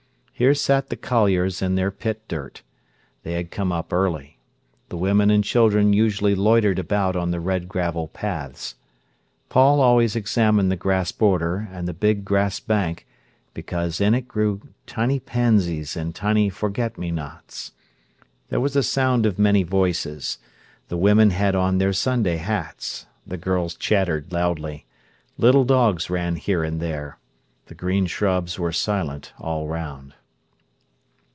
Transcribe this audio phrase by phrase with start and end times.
[0.33, 2.63] Here sat the colliers in their pit dirt.
[3.21, 4.39] They had come up early.
[4.89, 8.73] The women and children usually loitered about on the red gravel paths.
[9.49, 13.05] Paul always examined the grass border, and the big grass bank,
[13.53, 17.71] because in it grew tiny pansies and tiny forget me nots.
[18.49, 20.39] There was a sound of many voices.
[20.87, 23.05] The women had on their Sunday hats.
[23.27, 24.87] The girls chattered loudly.
[25.37, 27.19] Little dogs ran here and there.
[27.67, 30.15] The green shrubs were silent all around.